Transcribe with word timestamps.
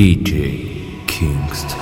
DJ 0.00 0.32
Kingstone. 1.06 1.76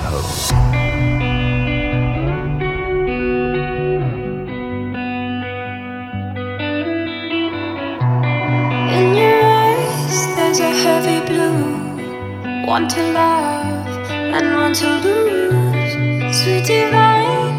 One 12.67 12.89
to 12.89 13.01
love 13.13 13.87
and 14.11 14.53
one 14.53 14.73
to 14.73 14.89
lose. 15.05 16.37
Sweet 16.37 16.65
divine, 16.65 17.57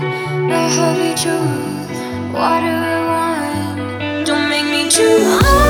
the 0.50 0.60
heavy 0.76 1.14
truth. 1.22 2.34
Water 2.34 2.76
and 2.92 3.04
wine. 3.08 4.24
Don't 4.26 4.50
make 4.50 4.66
me 4.66 4.90
choose. 4.90 5.69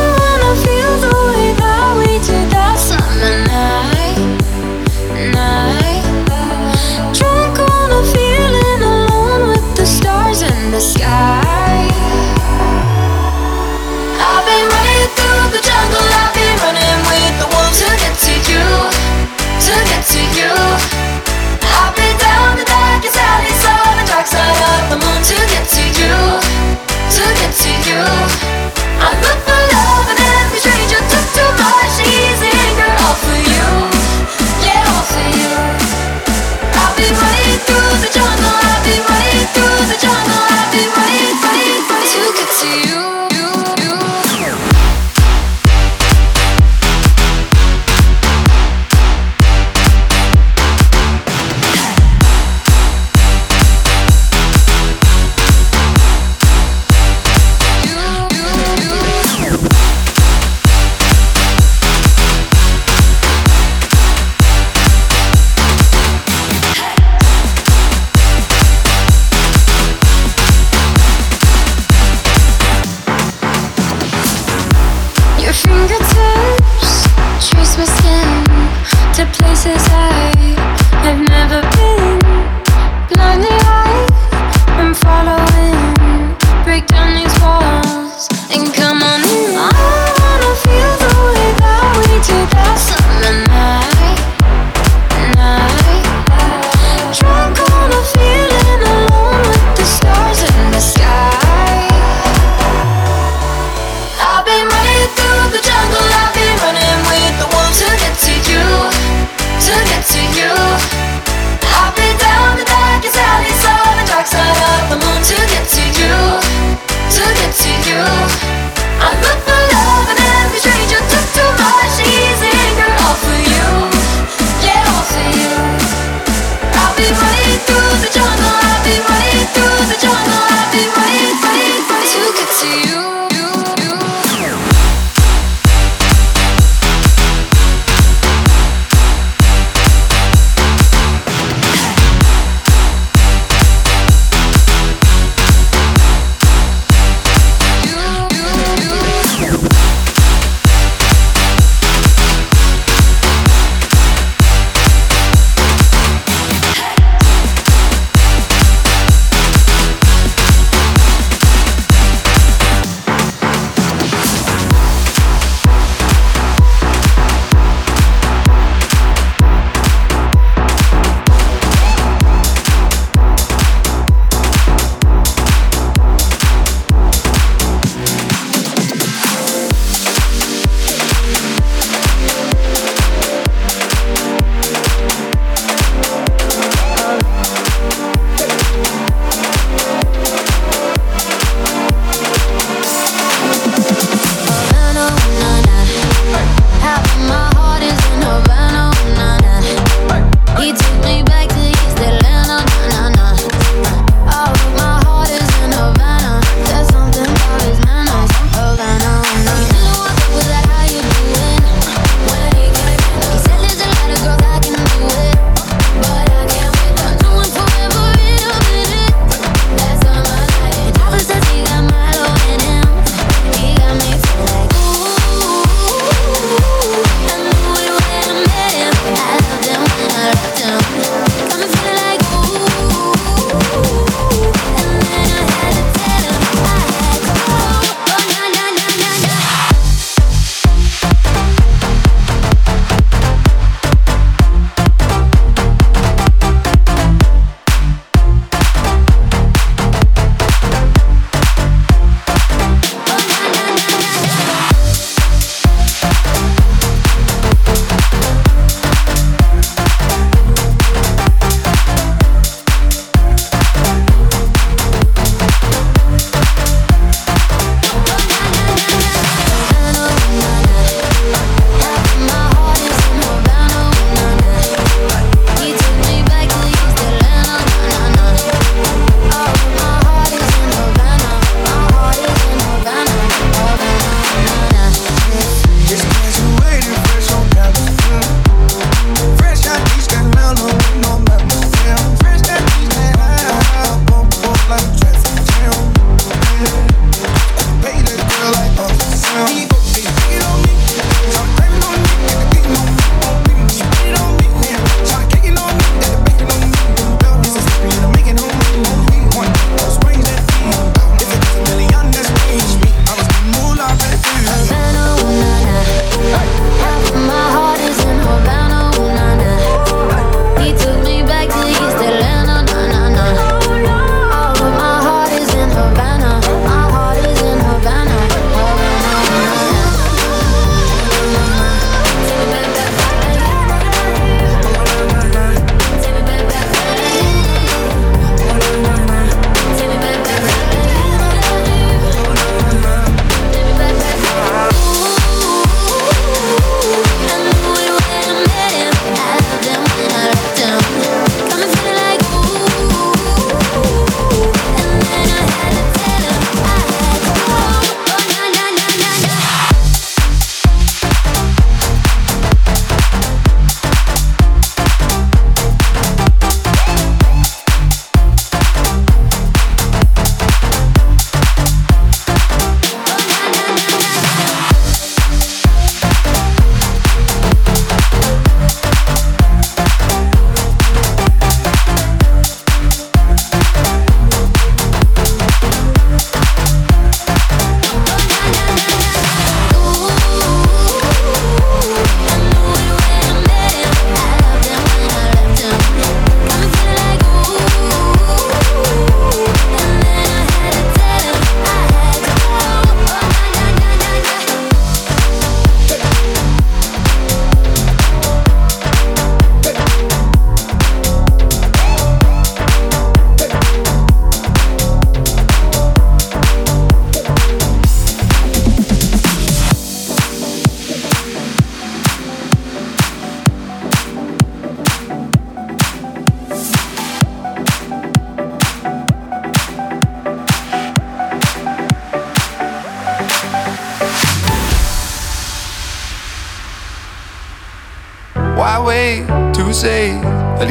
you. 27.91 28.20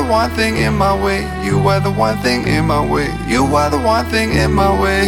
One 0.00 0.30
thing 0.30 0.56
in 0.56 0.74
my 0.74 0.94
way. 0.94 1.20
You 1.44 1.58
are 1.68 1.80
the 1.80 1.90
one 1.90 2.16
thing 2.18 2.46
in 2.46 2.64
my 2.66 2.80
way. 2.80 3.12
You 3.28 3.44
are 3.56 3.68
the 3.68 3.78
one 3.78 4.06
thing 4.06 4.32
in 4.32 4.52
my 4.52 4.70
way. 4.80 5.04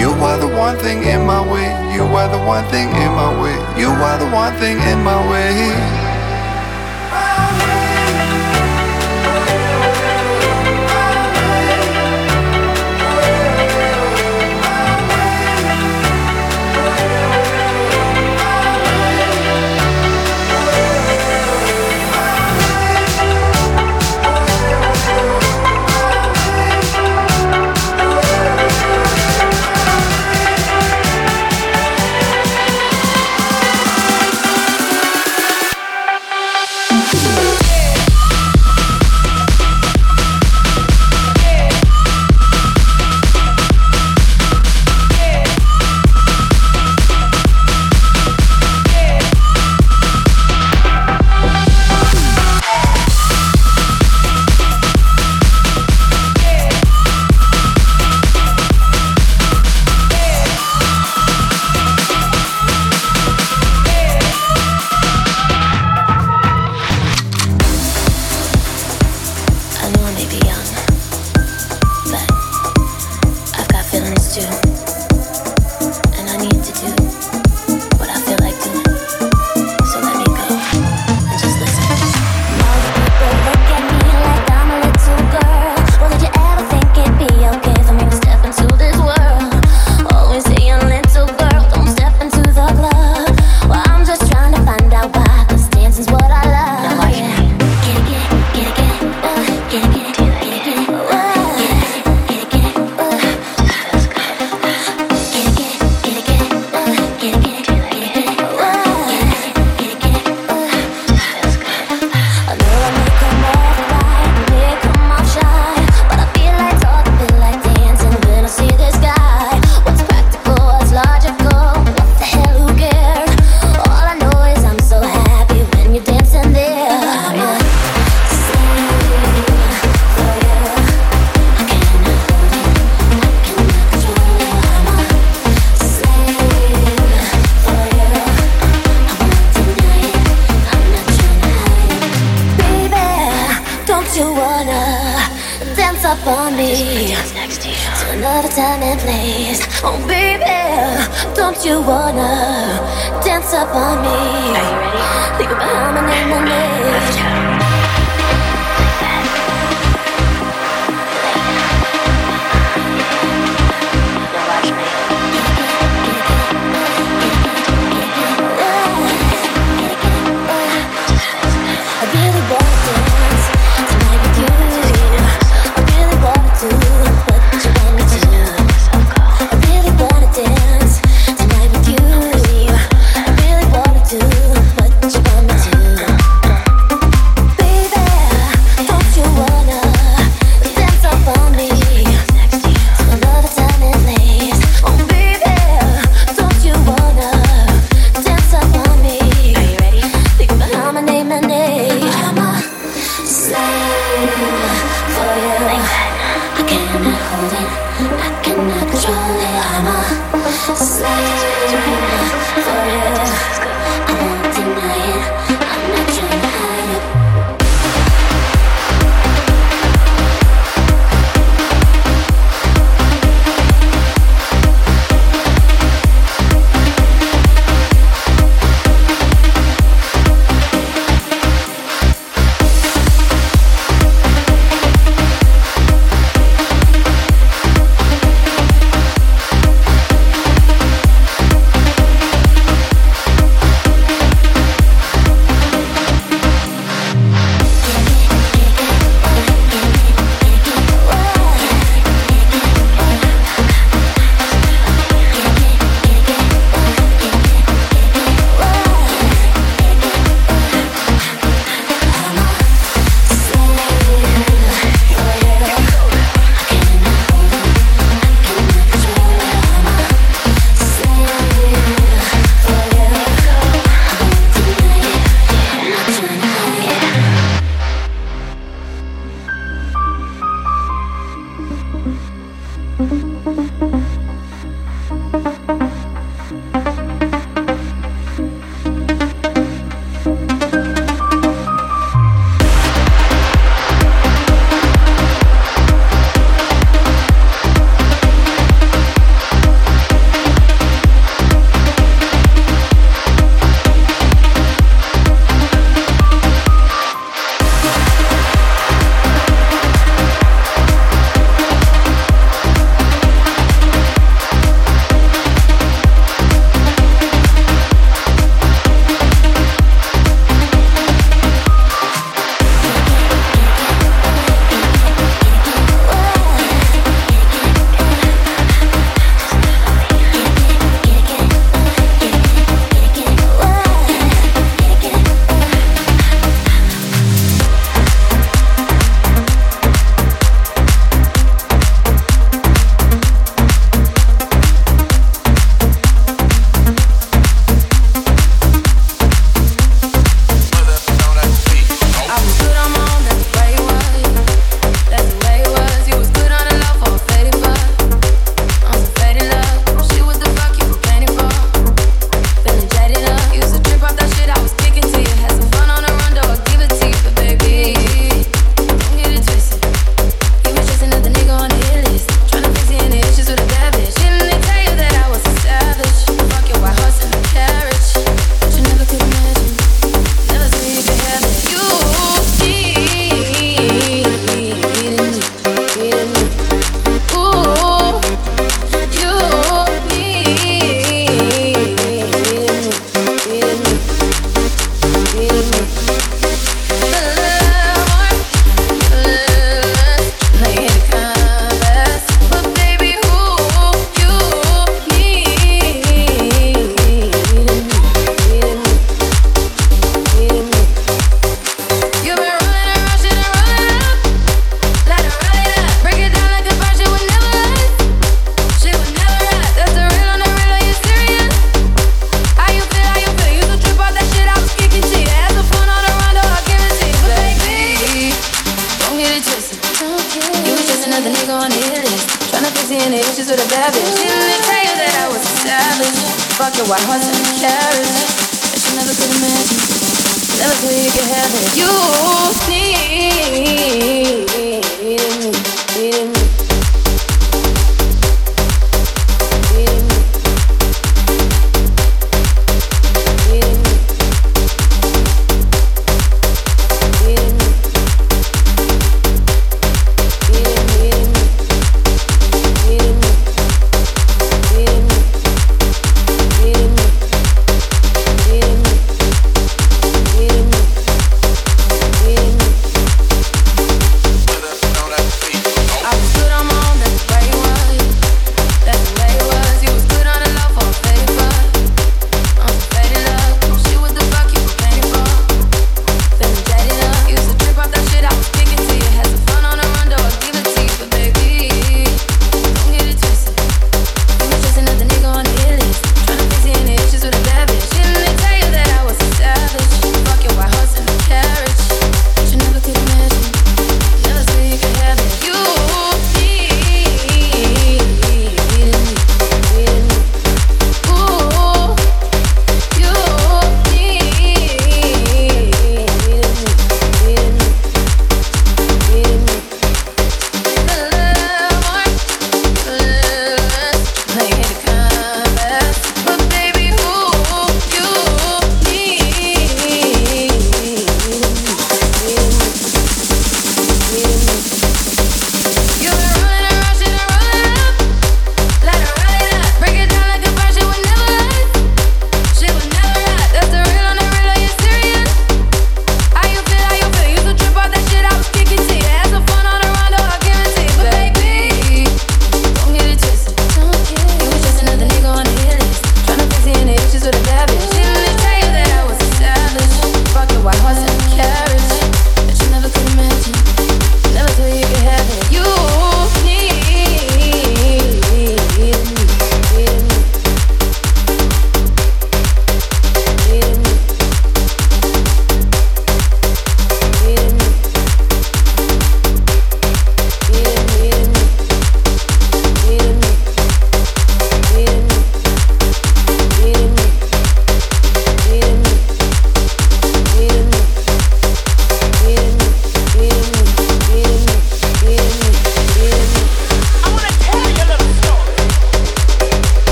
You 0.00 0.10
are 0.10 0.38
the 0.38 0.48
one 0.48 0.76
thing 0.78 1.04
in 1.04 1.26
my 1.26 1.40
way. 1.40 1.68
You 1.94 2.02
are 2.02 2.28
the 2.28 2.38
one 2.38 2.64
thing 2.70 2.88
in 2.88 3.12
my 3.12 3.30
way. 3.40 3.54
You 3.78 3.90
are 3.90 4.18
the 4.18 4.30
one 4.30 4.54
thing 4.54 4.78
in 4.78 5.04
my 5.04 5.30
way. 5.30 6.10
savage. 7.10 7.89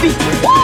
闭 0.00 0.57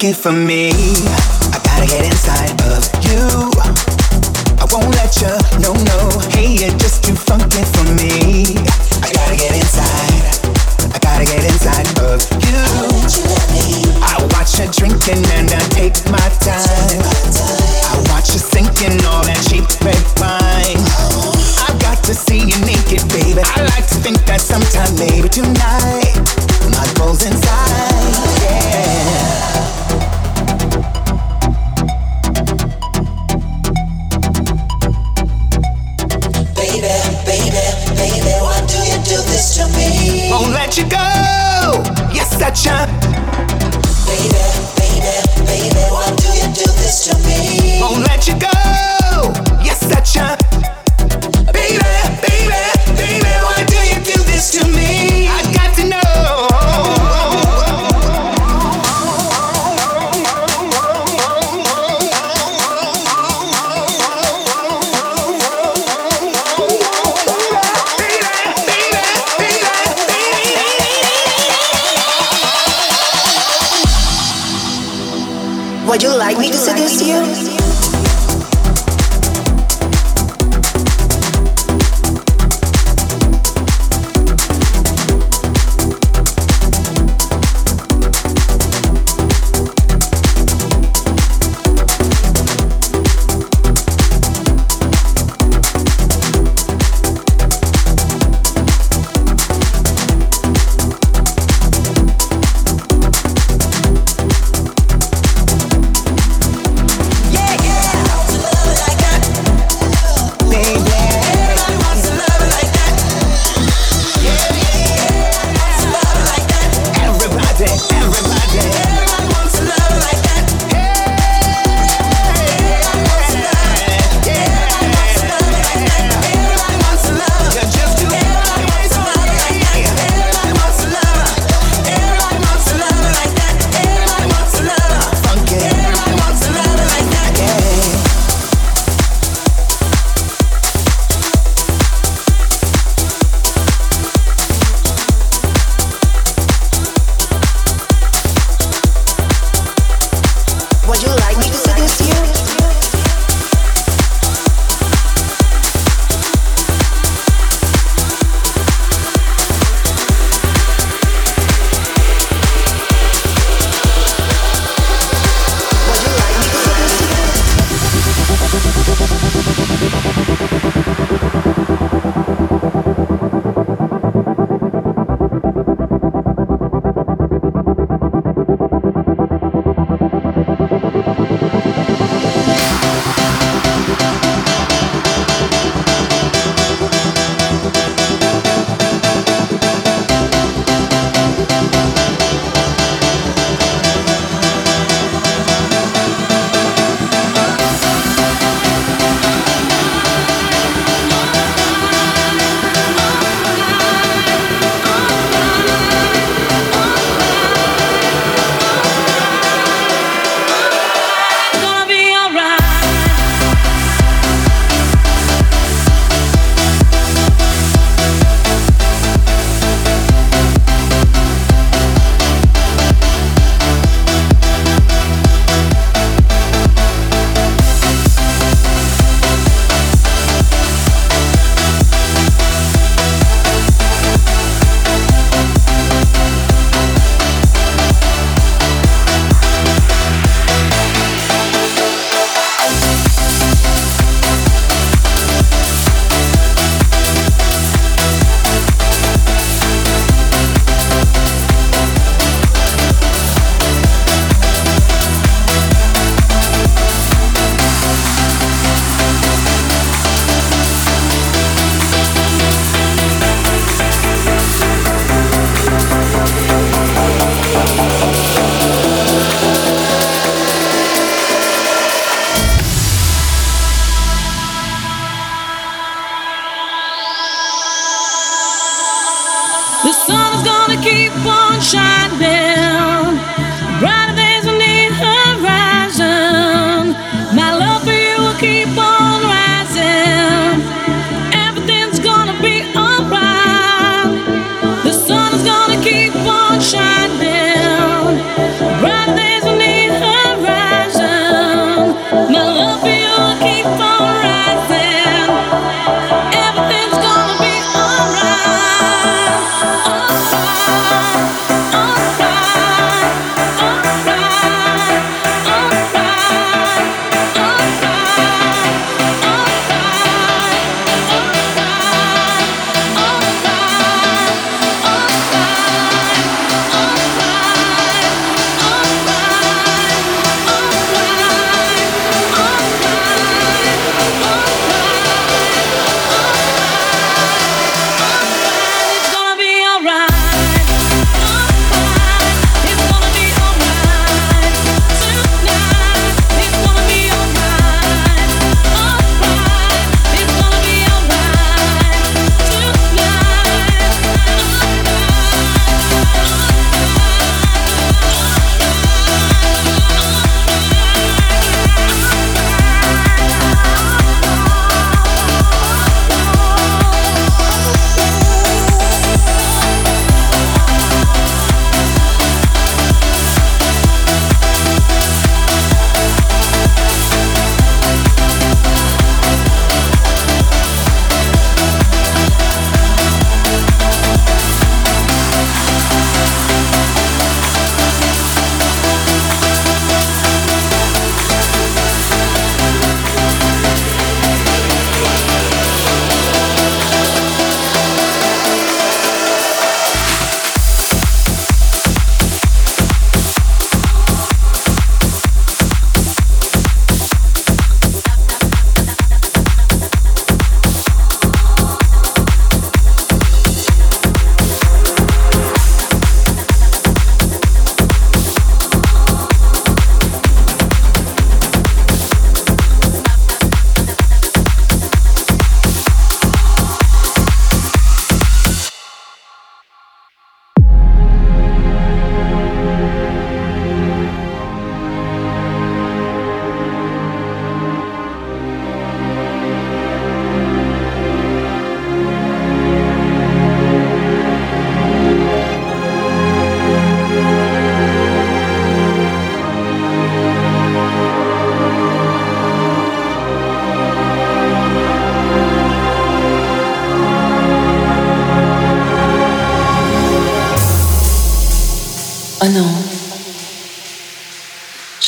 looking 0.00 0.14
for 0.14 0.32
me. 0.32 0.70
I 1.52 1.60
gotta 1.60 1.84
get 1.84 2.06
inside 2.06 2.56
of 2.72 2.88
you. 3.04 3.52
I 4.56 4.64
won't 4.72 4.88
let 4.96 5.12
you, 5.20 5.28
no, 5.60 5.76
no. 5.76 6.08
Hey, 6.32 6.56
you're 6.56 6.72
just 6.78 7.04
too 7.04 7.14
funky 7.14 7.60
for 7.68 7.84
me. 7.92 8.56
I 9.04 9.12
gotta 9.12 9.36
get 9.36 9.52
inside. 9.52 10.24
I 10.88 10.98
gotta 11.04 11.26
get 11.26 11.44
inside 11.44 11.84
of 12.00 12.24
you. 12.48 12.56
I 14.00 14.16
watch 14.32 14.56
you 14.56 14.72
drinking 14.72 15.20
and 15.36 15.52
I 15.52 15.60
take 15.68 16.00
my 16.08 16.28
time. 16.40 17.04
I 17.84 18.00
watch 18.08 18.32
you 18.32 18.40
sinking 18.40 19.04
all 19.04 19.20
that 19.28 19.44
cheap 19.52 19.68
red 19.84 20.00
wine. 20.16 20.80
I 21.60 21.76
got 21.84 22.02
to 22.04 22.14
see 22.14 22.40
you 22.40 22.56
naked, 22.64 23.04
baby. 23.12 23.42
I 23.44 23.68
like 23.76 23.86
to 23.88 23.96
think 24.00 24.16
that 24.24 24.40
sometime, 24.40 24.96
maybe 24.96 25.28
tonight. 25.28 25.99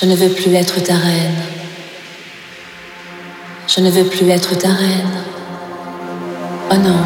Je 0.02 0.08
ne 0.08 0.16
veux 0.16 0.30
plus 0.30 0.52
être 0.56 0.82
ta 0.82 0.94
reine. 0.94 1.42
Je 3.68 3.80
ne 3.80 3.88
veux 3.88 4.02
plus 4.02 4.28
être 4.30 4.58
ta 4.58 4.70
reine. 4.70 5.22
Oh 6.72 6.74
non. 6.74 7.04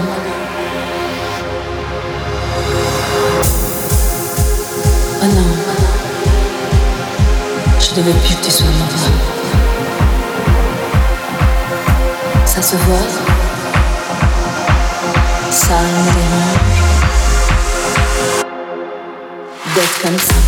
Oh 5.20 5.26
non. 5.26 5.44
Je 7.78 8.00
ne 8.00 8.06
veux 8.06 8.14
plus 8.14 8.34
que 8.36 8.44
tu 8.46 8.50
sois 8.50 8.66
mon. 8.66 8.86
Ça 12.46 12.62
se 12.62 12.76
voit. 12.76 12.96
Ça 15.50 15.74
me 15.74 16.04
dérange. 16.14 16.60
D'être 19.74 20.00
comme 20.00 20.18
ça. 20.18 20.45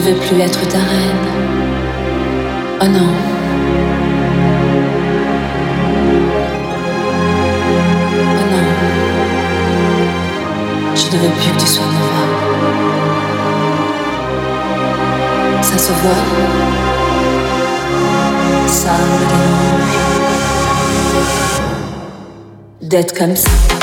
Ne 0.00 0.04
veux 0.06 0.20
plus 0.20 0.40
être 0.40 0.66
ta 0.68 0.78
reine. 0.78 1.26
Oh 2.80 2.86
non. 2.86 3.12
Oh 8.38 8.44
non. 8.50 8.64
Je 10.94 11.06
ne 11.06 11.22
veux 11.22 11.28
plus 11.28 11.50
que 11.52 11.58
tu 11.58 11.66
sois 11.66 11.84
mon 11.84 12.04
roi. 12.12 12.26
Ça 15.62 15.76
se 15.78 15.92
voit. 15.92 16.24
Ça 18.66 18.92
me 18.92 19.18
dérange. 19.28 20.00
D'être 22.80 23.14
comme 23.18 23.36
ça. 23.36 23.79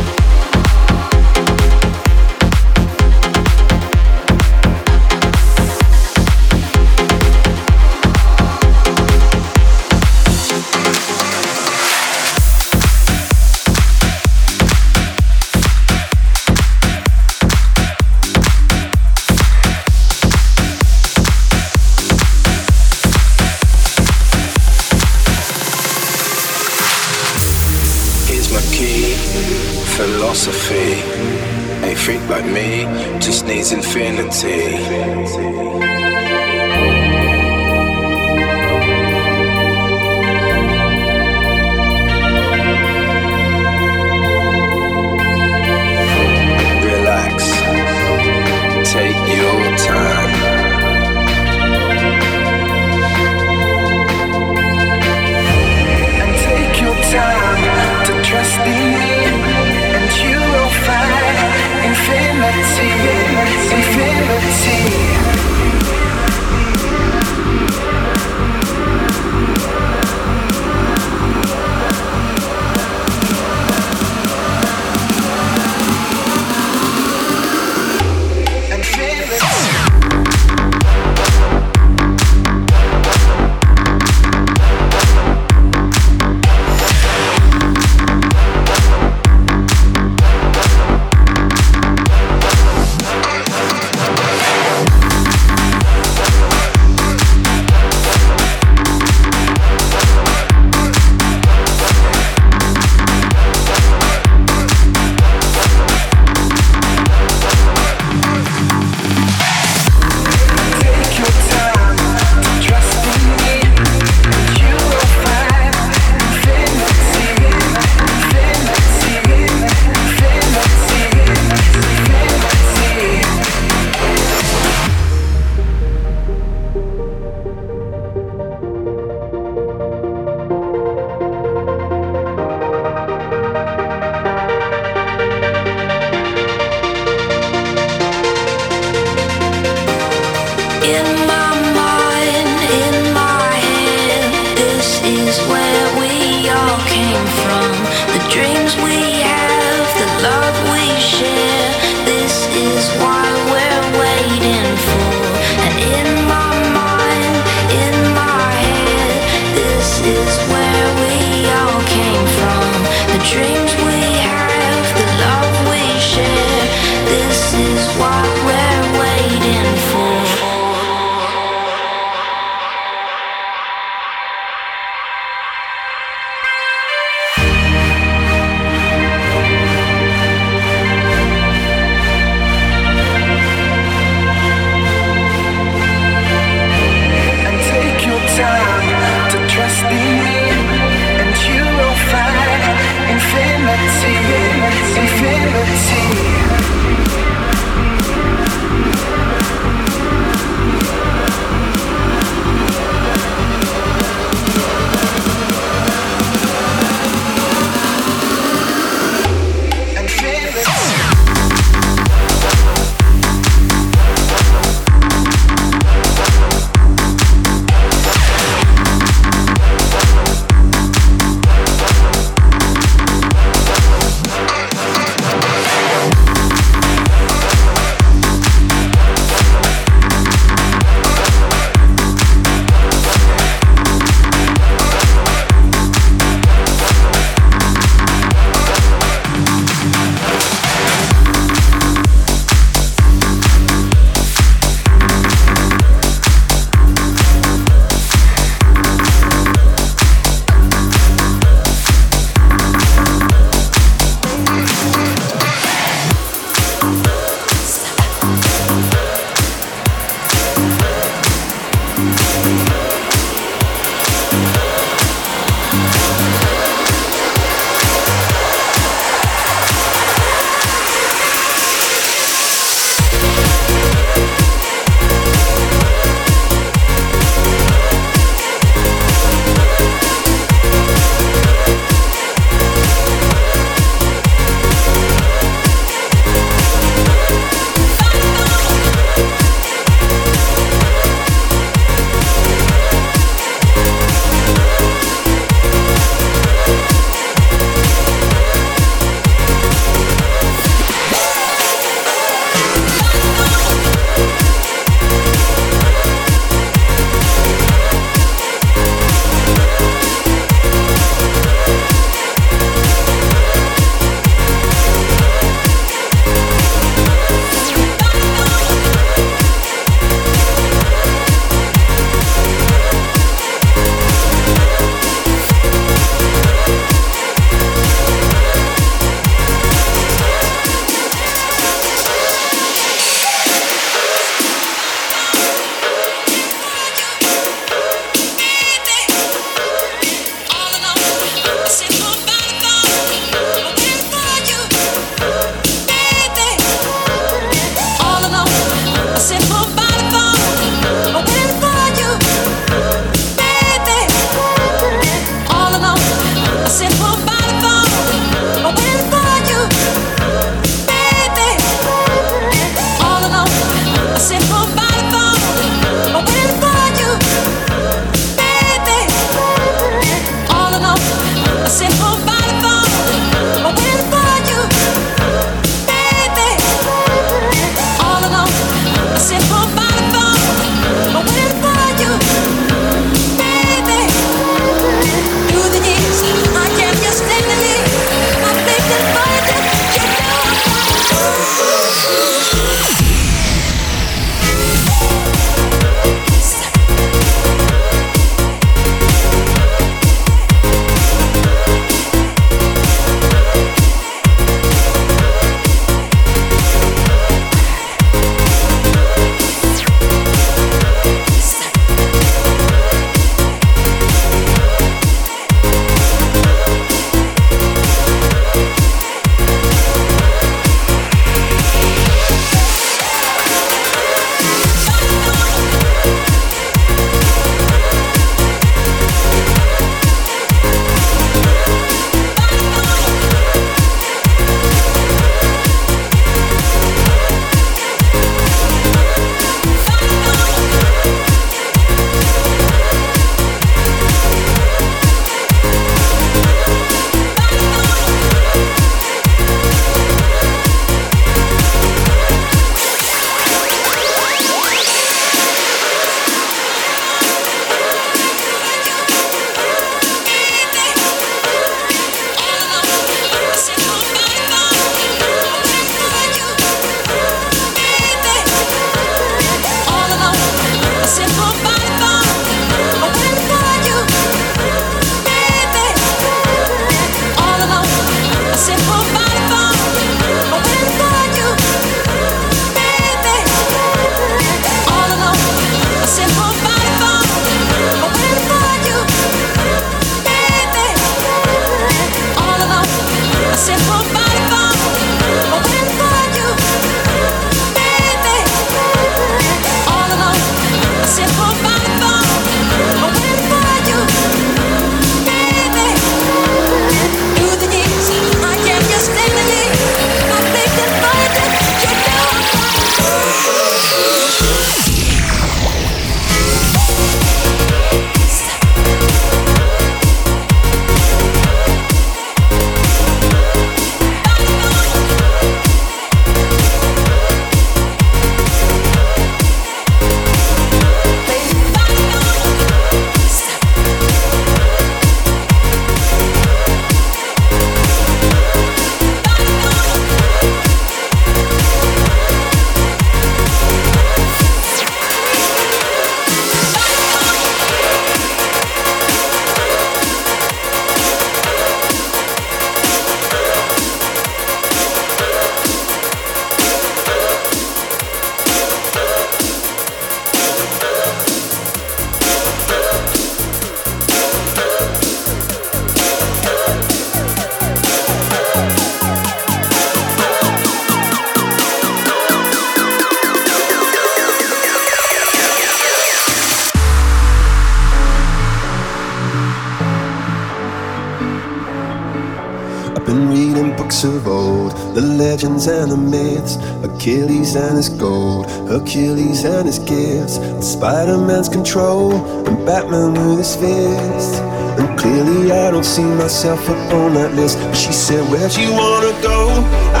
Legends 585.61 585.67
and 585.67 585.91
the 585.91 585.97
myths, 585.97 586.55
Achilles 586.83 587.55
and 587.55 587.77
his 587.77 587.89
gold, 587.89 588.49
Hercules 588.67 589.43
and 589.43 589.65
his 589.65 589.79
gifts, 589.79 590.35
Spider 590.65 591.17
Man's 591.17 591.49
control, 591.49 592.13
and 592.47 592.65
Batman 592.65 593.13
with 593.13 593.39
his 593.39 593.55
fist. 593.55 594.41
And 594.79 594.97
clearly 594.97 595.51
I 595.51 595.71
don't 595.71 595.85
see 595.85 596.03
myself 596.03 596.67
up 596.69 596.93
on 596.93 597.13
that 597.15 597.33
list. 597.33 597.57
But 597.59 597.75
she 597.75 597.91
said, 597.91 598.29
Where'd 598.31 598.55
you 598.55 598.71
wanna 598.71 599.13
go? 599.21 600.00